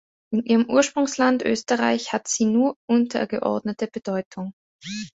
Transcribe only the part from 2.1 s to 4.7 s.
hat sie nur untergeordnete Bedeutung.